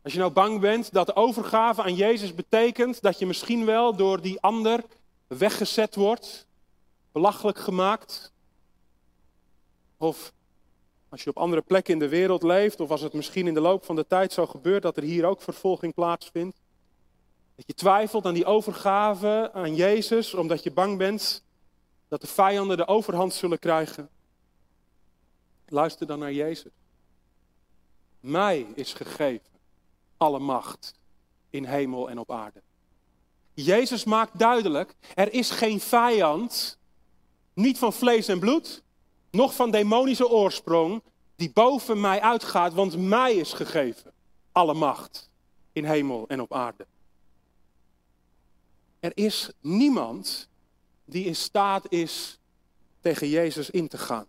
[0.04, 4.22] Als je nou bang bent dat overgave aan Jezus betekent dat je misschien wel door
[4.22, 4.84] die ander
[5.28, 6.48] weggezet wordt,
[7.12, 8.32] belachelijk gemaakt.
[9.98, 10.34] Of
[11.16, 13.60] als je op andere plekken in de wereld leeft, of als het misschien in de
[13.60, 16.62] loop van de tijd zo gebeurt dat er hier ook vervolging plaatsvindt.
[17.56, 21.44] Dat je twijfelt aan die overgave aan Jezus, omdat je bang bent
[22.08, 24.10] dat de vijanden de overhand zullen krijgen.
[25.68, 26.72] Luister dan naar Jezus.
[28.20, 29.50] Mij is gegeven
[30.18, 30.96] alle macht
[31.50, 32.62] in hemel en op aarde.
[33.54, 36.78] Jezus maakt duidelijk, er is geen vijand,
[37.54, 38.84] niet van vlees en bloed,
[39.36, 41.02] nog van demonische oorsprong,
[41.36, 44.14] die boven mij uitgaat, want mij is gegeven
[44.52, 45.30] alle macht
[45.72, 46.86] in hemel en op aarde.
[49.00, 50.50] Er is niemand
[51.06, 52.40] die in staat is
[53.02, 54.26] tegen Jezus in te gaan.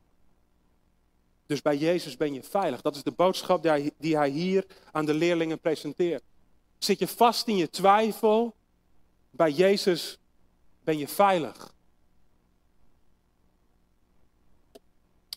[1.47, 2.81] Dus bij Jezus ben je veilig.
[2.81, 3.62] Dat is de boodschap
[3.99, 6.23] die hij, hier aan de leerlingen presenteert.
[6.79, 8.55] Zit je vast in je twijfel?
[9.31, 10.19] Bij Jezus
[10.85, 11.75] ben je veilig.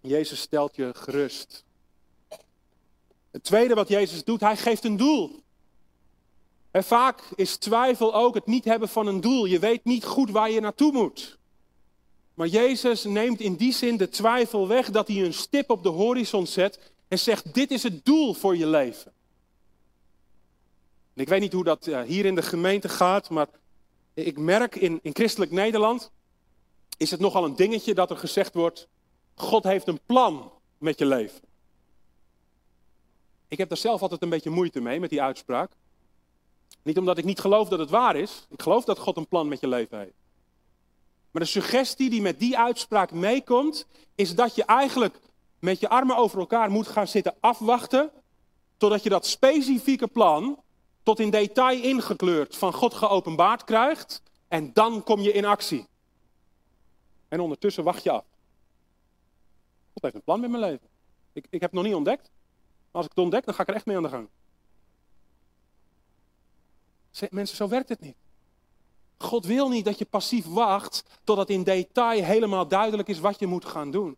[0.02, 1.64] Jezus stelt je gerust.
[3.32, 5.44] Het tweede wat Jezus doet, hij geeft een doel.
[6.72, 9.46] En vaak is twijfel ook het niet hebben van een doel.
[9.46, 11.38] Je weet niet goed waar je naartoe moet.
[12.34, 15.90] Maar Jezus neemt in die zin de twijfel weg dat hij een stip op de
[15.90, 19.12] horizon zet en zegt: Dit is het doel voor je leven.
[21.14, 23.48] ik weet niet hoe dat eh, hier in de gemeente gaat, maar
[24.14, 26.12] ik merk in, in christelijk Nederland
[26.98, 28.88] is het nogal een dingetje dat er gezegd wordt:
[29.42, 31.42] God heeft een plan met je leven.
[33.48, 35.72] Ik heb daar zelf altijd een beetje moeite mee met die uitspraak.
[36.82, 38.48] Niet omdat ik niet geloof dat het waar is.
[38.50, 40.18] Ik geloof dat God een plan met je leven heeft.
[41.32, 45.20] Maar de suggestie die met die uitspraak meekomt, is dat je eigenlijk
[45.60, 48.12] met je armen over elkaar moet gaan zitten afwachten,
[48.78, 50.64] totdat je dat specifieke plan
[51.04, 55.88] tot in detail ingekleurd van God geopenbaard krijgt, en dan kom je in actie.
[57.28, 58.24] En ondertussen wacht je af.
[60.00, 60.88] God heeft een plan met mijn leven.
[61.34, 62.32] Ik, ik heb het nog niet ontdekt.
[62.92, 64.30] Maar als ik het ontdek, dan ga ik er echt mee aan de gang.
[67.30, 68.16] Mensen, zo werkt het niet.
[69.18, 73.48] God wil niet dat je passief wacht totdat in detail helemaal duidelijk is wat je
[73.48, 74.18] moet gaan doen.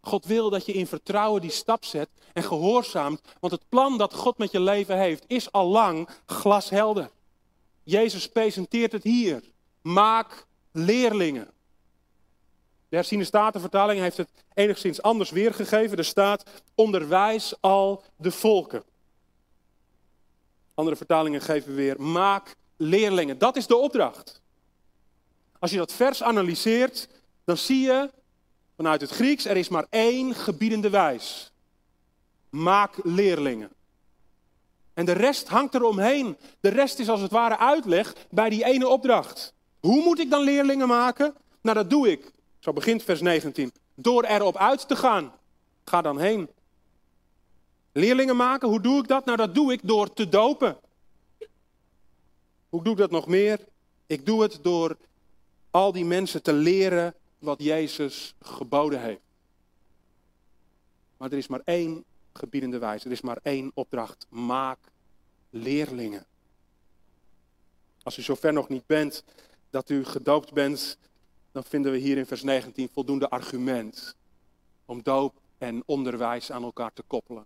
[0.00, 4.14] God wil dat je in vertrouwen die stap zet en gehoorzaamt, want het plan dat
[4.14, 7.10] God met je leven heeft is al lang glashelder.
[7.82, 9.42] Jezus presenteert het hier.
[9.82, 11.50] Maak leerlingen.
[12.88, 15.98] De herziene statenvertaling heeft het enigszins anders weergegeven.
[15.98, 16.42] Er staat,
[16.74, 18.82] onderwijs al de volken.
[20.74, 23.38] Andere vertalingen geven weer, maak leerlingen.
[23.38, 24.40] Dat is de opdracht.
[25.58, 27.08] Als je dat vers analyseert,
[27.44, 28.10] dan zie je
[28.76, 31.52] vanuit het Grieks, er is maar één gebiedende wijs.
[32.50, 33.70] Maak leerlingen.
[34.94, 36.36] En de rest hangt eromheen.
[36.60, 39.54] De rest is als het ware uitleg bij die ene opdracht.
[39.80, 41.34] Hoe moet ik dan leerlingen maken?
[41.60, 42.32] Nou, dat doe ik.
[42.66, 43.72] Zo begint vers 19.
[43.94, 45.32] Door erop uit te gaan.
[45.84, 46.48] Ga dan heen.
[47.92, 49.24] Leerlingen maken, hoe doe ik dat?
[49.24, 50.76] Nou, dat doe ik door te dopen.
[52.68, 53.58] Hoe doe ik dat nog meer?
[54.06, 54.96] Ik doe het door
[55.70, 59.20] al die mensen te leren wat Jezus geboden heeft.
[61.16, 64.26] Maar er is maar één gebiedende wijze, er is maar één opdracht.
[64.28, 64.78] Maak
[65.50, 66.26] leerlingen.
[68.02, 69.24] Als u zover nog niet bent
[69.70, 70.98] dat u gedoopt bent,
[71.56, 74.16] dan vinden we hier in vers 19 voldoende argument
[74.84, 77.44] om doop en onderwijs aan elkaar te koppelen.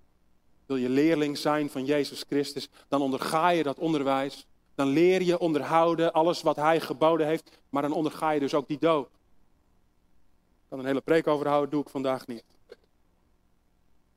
[0.67, 4.47] Wil je leerling zijn van Jezus Christus, dan onderga je dat onderwijs.
[4.75, 8.69] Dan leer je onderhouden alles wat Hij geboden heeft, maar dan onderga je dus ook
[8.69, 9.07] die doop.
[9.07, 12.45] Ik kan een hele preek overhouden, doe ik vandaag niet.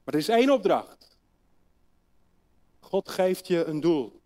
[0.04, 1.18] Maar er is één opdracht.
[2.80, 4.22] God geeft je een doel.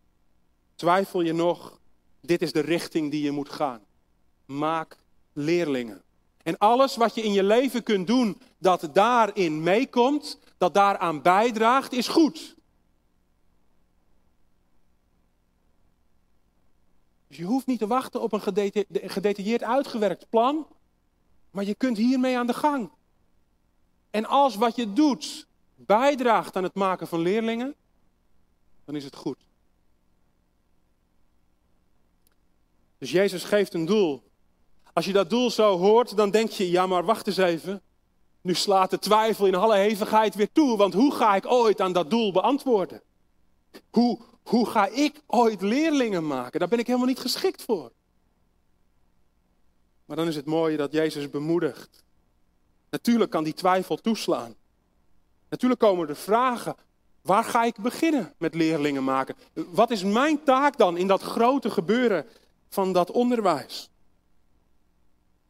[0.75, 1.80] Twijfel je nog,
[2.21, 3.82] dit is de richting die je moet gaan.
[4.45, 4.97] Maak
[5.38, 6.02] leerlingen.
[6.43, 11.93] En alles wat je in je leven kunt doen dat daarin meekomt, dat daaraan bijdraagt,
[11.93, 12.56] is goed.
[17.28, 18.41] Dus je hoeft niet te wachten op een
[18.91, 20.67] gedetailleerd uitgewerkt plan,
[21.52, 22.89] maar je kunt hiermee aan de gang.
[24.10, 27.76] En als wat je doet bijdraagt aan het maken van leerlingen,
[28.86, 29.38] dan is het goed.
[32.97, 34.27] Dus Jezus geeft een doel.
[34.98, 37.82] Als je dat doel zo hoort, dan denk je, ja maar wacht eens even.
[38.42, 41.94] Nu slaat de twijfel in alle hevigheid weer toe, want hoe ga ik ooit aan
[41.94, 43.02] dat doel beantwoorden?
[43.90, 46.60] Hoe, hoe ga ik ooit leerlingen maken?
[46.60, 47.92] Daar ben ik helemaal niet geschikt voor.
[50.06, 52.04] Maar dan is het mooie dat Jezus bemoedigt.
[52.90, 54.56] Natuurlijk kan die twijfel toeslaan.
[55.50, 56.76] Natuurlijk komen er vragen.
[57.22, 59.36] Waar ga ik beginnen met leerlingen maken?
[59.54, 62.26] Wat is mijn taak dan in dat grote gebeuren
[62.70, 63.90] van dat onderwijs?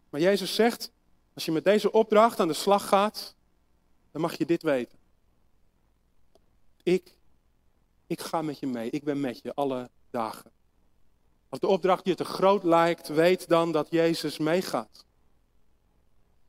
[0.10, 0.92] Maar Jezus zegt,
[1.34, 3.36] als je met deze opdracht aan de slag gaat,
[4.12, 4.98] dan mag je dit weten.
[6.84, 7.16] Ik,
[8.08, 8.90] ik ga met je mee.
[8.90, 10.52] Ik ben met je alle dagen.
[11.50, 15.06] Als de opdracht je te groot lijkt, weet dan dat Jezus meegaat.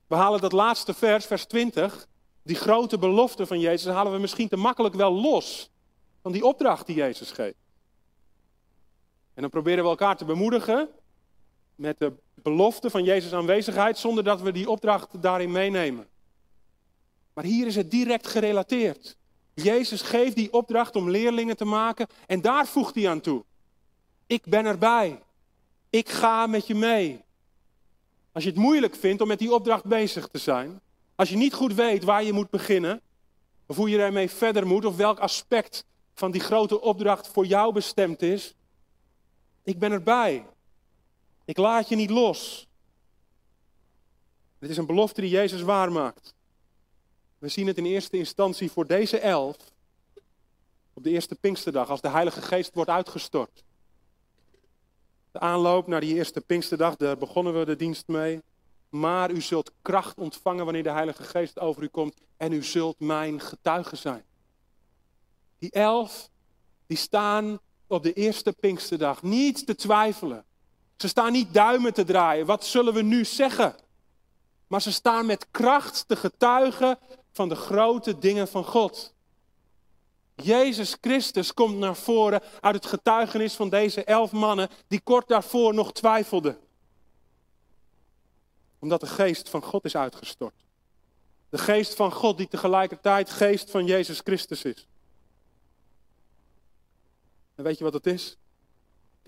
[0.07, 2.09] We halen dat laatste vers, vers 20,
[2.43, 5.71] die grote belofte van Jezus, halen we misschien te makkelijk wel los
[6.23, 7.67] van die opdracht die Jezus geeft.
[9.35, 10.89] En dan proberen we elkaar te bemoedigen
[11.79, 16.07] met de belofte van Jezus' aanwezigheid, zonder dat we die opdracht daarin meenemen.
[17.33, 19.17] Maar hier is het direct gerelateerd.
[19.55, 23.45] Jezus geeft die opdracht om leerlingen te maken en daar voegt hij aan toe.
[24.27, 25.23] Ik ben erbij.
[25.91, 27.25] Ik ga met je mee.
[28.33, 30.81] Als je het moeilijk vindt om met die opdracht bezig te zijn,
[31.15, 33.01] als je niet goed weet waar je moet beginnen,
[33.67, 37.73] of hoe je daarmee verder moet, of welk aspect van die grote opdracht voor jou
[37.73, 38.55] bestemd is,
[39.63, 40.47] ik ben erbij.
[41.49, 42.69] Ik laat je niet los.
[44.59, 46.35] Dit is een belofte die Jezus waarmaakt.
[47.39, 49.57] We zien het in eerste instantie voor deze elf,
[50.93, 53.65] op de eerste Pinksterdag, als de Heilige Geest wordt uitgestort.
[55.31, 58.43] De aanloop naar die eerste Pinksterdag, daar begonnen we de dienst mee.
[58.89, 63.01] Maar u zult kracht ontvangen wanneer de Heilige Geest over u komt en u zult
[63.01, 64.25] mijn getuige zijn.
[65.59, 66.31] Die elf,
[66.87, 70.47] die staan op de eerste Pinksterdag niet te twijfelen.
[70.99, 72.47] Ze staan niet duimen te draaien.
[72.47, 73.75] Wat zullen we nu zeggen?
[74.67, 76.99] Maar ze staan met kracht te getuigen
[77.33, 79.15] van de grote dingen van God.
[80.35, 85.75] Jezus Christus komt naar voren uit het getuigenis van deze elf mannen die kort daarvoor
[85.75, 86.59] nog twijfelden.
[88.79, 90.65] Omdat de geest van God is uitgestort.
[91.49, 94.87] De geest van God die tegelijkertijd geest van Jezus Christus is.
[97.55, 98.37] En weet je wat het is?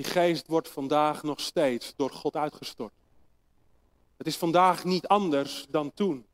[0.00, 2.92] Die geest wordt vandaag nog steeds door God uitgestort.
[4.16, 6.26] Het is vandaag niet anders dan toen.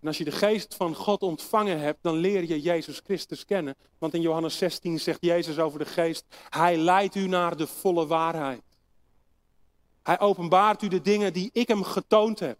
[0.00, 3.76] En als je de geest van God ontvangen hebt, dan leer je Jezus Christus kennen.
[3.98, 8.06] Want in Johannes 16 zegt Jezus over de geest, Hij leidt u naar de volle
[8.06, 8.64] waarheid.
[10.02, 12.58] Hij openbaart u de dingen die ik hem getoond heb.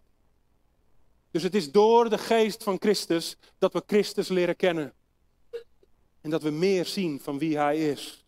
[1.31, 4.93] Dus het is door de geest van Christus dat we Christus leren kennen.
[6.21, 8.21] En dat we meer zien van wie Hij is.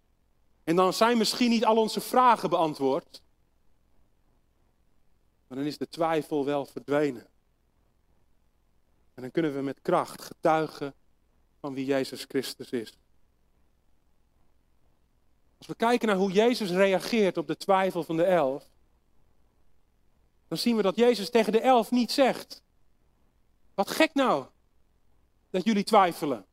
[0.64, 3.22] En dan zijn misschien niet al onze vragen beantwoord.
[5.47, 7.28] Maar dan is de twijfel wel verdwenen.
[9.14, 10.93] En dan kunnen we met kracht getuigen
[11.59, 12.97] van wie Jezus Christus is.
[15.57, 18.70] Als we kijken naar hoe Jezus reageert op de twijfel van de elf,
[20.47, 22.61] dan zien we dat Jezus tegen de elf niet zegt.
[23.74, 24.45] Wat gek nou
[25.49, 26.45] dat jullie twijfelen.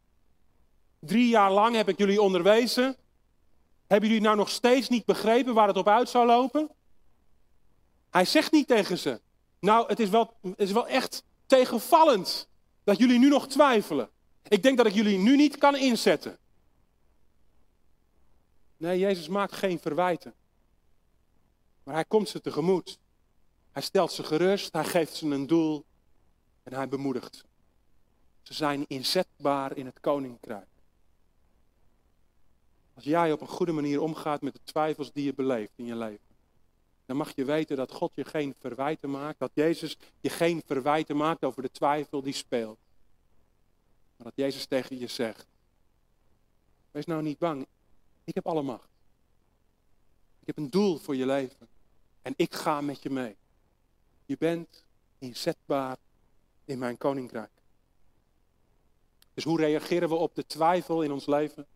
[0.98, 2.96] Drie jaar lang heb ik jullie onderwezen.
[3.90, 6.70] Hebben jullie nou nog steeds niet begrepen waar het op uit zou lopen?
[8.10, 9.20] Hij zegt niet tegen ze.
[9.60, 12.48] Nou, het is wel, het is wel echt tegenvallend
[12.84, 14.10] dat jullie nu nog twijfelen.
[14.48, 16.38] Ik denk dat ik jullie nu niet kan inzetten.
[18.76, 20.34] Nee, Jezus maakt geen verwijten.
[21.82, 22.98] Maar hij komt ze tegemoet.
[23.72, 25.84] Hij stelt ze gerust, hij geeft ze een doel
[26.62, 27.44] en hij bemoedigt ze.
[28.42, 30.69] Ze zijn inzetbaar in het koninkrijk.
[33.00, 35.96] Als jij op een goede manier omgaat met de twijfels die je beleeft in je
[35.96, 36.34] leven,
[37.06, 41.16] dan mag je weten dat God je geen verwijten maakt, dat Jezus je geen verwijten
[41.16, 42.78] maakt over de twijfel die speelt.
[44.16, 45.46] Maar dat Jezus tegen je zegt,
[46.90, 47.66] wees nou niet bang,
[48.24, 48.88] ik heb alle macht.
[50.40, 51.68] Ik heb een doel voor je leven
[52.22, 53.36] en ik ga met je mee.
[54.26, 54.84] Je bent
[55.18, 55.96] inzetbaar
[56.64, 57.52] in mijn koninkrijk.
[59.34, 61.66] Dus hoe reageren we op de twijfel in ons leven?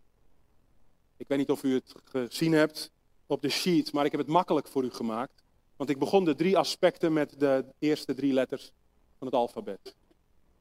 [1.24, 2.90] Ik weet niet of u het gezien hebt
[3.26, 5.42] op de sheet, maar ik heb het makkelijk voor u gemaakt.
[5.76, 8.72] Want ik begon de drie aspecten met de eerste drie letters
[9.18, 9.94] van het alfabet.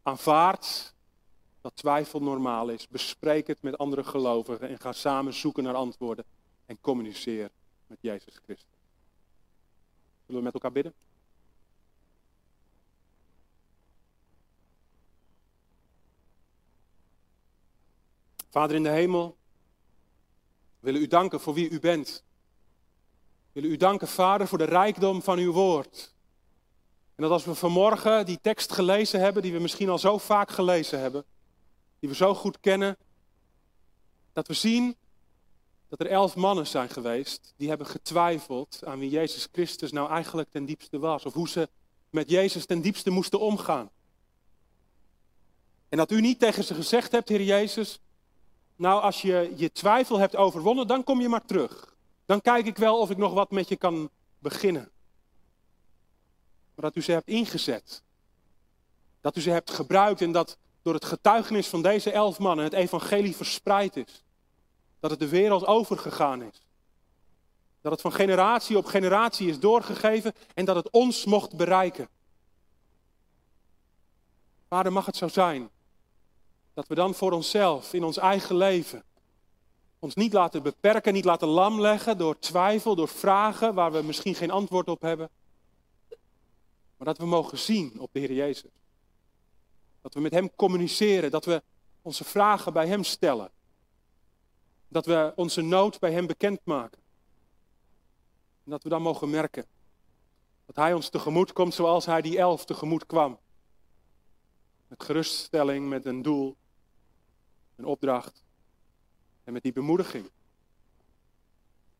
[0.03, 0.93] Aanvaard
[1.61, 2.87] dat twijfel normaal is.
[2.87, 6.25] Bespreek het met andere gelovigen en ga samen zoeken naar antwoorden.
[6.65, 7.49] En communiceer
[7.87, 8.79] met Jezus Christus.
[10.25, 10.93] Zullen we met elkaar bidden?
[18.49, 19.37] Vader in de hemel,
[20.83, 22.23] we willen u danken voor wie u bent.
[23.51, 26.13] We willen u danken, Vader, voor de rijkdom van uw woord.
[27.15, 30.51] En dat als we vanmorgen die tekst gelezen hebben, die we misschien al zo vaak
[30.51, 31.25] gelezen hebben,
[31.99, 32.97] die we zo goed kennen,
[34.33, 34.95] dat we zien
[35.87, 40.49] dat er elf mannen zijn geweest die hebben getwijfeld aan wie Jezus Christus nou eigenlijk
[40.51, 41.25] ten diepste was.
[41.25, 41.69] Of hoe ze
[42.09, 43.89] met Jezus ten diepste moesten omgaan.
[45.89, 47.99] En dat u niet tegen ze gezegd hebt, Heer Jezus,
[48.75, 51.95] nou als je je twijfel hebt overwonnen, dan kom je maar terug.
[52.25, 54.09] Dan kijk ik wel of ik nog wat met je kan
[54.39, 54.91] beginnen.
[56.75, 58.03] Maar dat u ze hebt ingezet.
[59.21, 62.73] Dat u ze hebt gebruikt en dat door het getuigenis van deze elf mannen het
[62.73, 64.23] evangelie verspreid is.
[64.99, 66.67] Dat het de wereld overgegaan is.
[67.81, 72.09] Dat het van generatie op generatie is doorgegeven en dat het ons mocht bereiken.
[74.67, 75.69] Vader, mag het zo zijn
[76.73, 79.03] dat we dan voor onszelf, in ons eigen leven,
[79.99, 84.35] ons niet laten beperken, niet laten lam leggen door twijfel, door vragen waar we misschien
[84.35, 85.29] geen antwoord op hebben.
[86.97, 88.71] Maar dat we mogen zien op de Heer Jezus.
[90.01, 91.63] Dat we met Hem communiceren, dat we
[92.01, 93.51] onze vragen bij Hem stellen.
[94.87, 97.01] Dat we onze nood bij Hem bekendmaken.
[98.63, 99.65] En dat we dan mogen merken
[100.65, 103.39] dat Hij ons tegemoet komt zoals Hij die elf tegemoet kwam.
[104.87, 106.55] Met geruststelling, met een doel,
[107.75, 108.43] een opdracht
[109.43, 110.29] en met die bemoediging.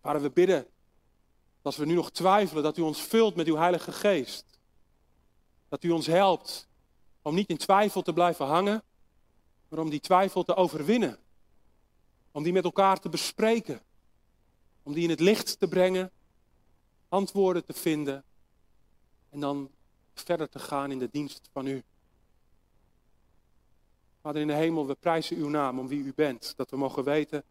[0.01, 0.67] Vader, we bidden
[1.61, 4.45] dat als we nu nog twijfelen, dat u ons vult met uw Heilige Geest.
[5.69, 6.67] Dat u ons helpt
[7.21, 8.83] om niet in twijfel te blijven hangen,
[9.67, 11.19] maar om die twijfel te overwinnen.
[12.31, 13.81] Om die met elkaar te bespreken.
[14.83, 16.11] Om die in het licht te brengen,
[17.09, 18.23] antwoorden te vinden
[19.29, 19.69] en dan
[20.13, 21.83] verder te gaan in de dienst van u.
[24.23, 26.53] Vader in de hemel, we prijzen uw naam om wie u bent.
[26.55, 27.43] Dat we mogen weten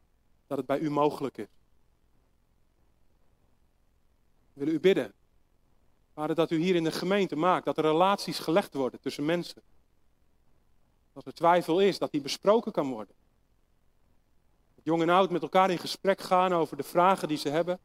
[0.47, 1.47] dat het bij u mogelijk is.
[4.53, 5.13] We willen u bidden.
[6.15, 9.63] Vader, dat u hier in de gemeente maakt dat er relaties gelegd worden tussen mensen.
[11.13, 13.15] Als er twijfel is, dat die besproken kan worden.
[14.75, 17.79] Dat jong en oud met elkaar in gesprek gaan over de vragen die ze hebben.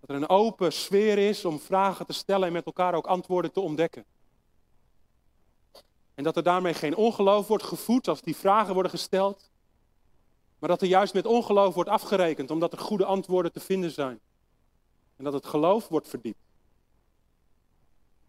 [0.00, 3.52] Dat er een open sfeer is om vragen te stellen en met elkaar ook antwoorden
[3.52, 4.04] te ontdekken.
[6.14, 9.50] En dat er daarmee geen ongeloof wordt gevoed als die vragen worden gesteld.
[10.58, 14.20] Maar dat er juist met ongeloof wordt afgerekend omdat er goede antwoorden te vinden zijn.
[15.16, 16.50] En dat het geloof wordt verdiept.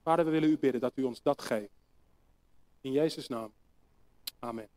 [0.03, 1.81] Vader, we willen u bidden dat u ons dat geeft.
[2.81, 3.51] In Jezus' naam.
[4.39, 4.67] Amen.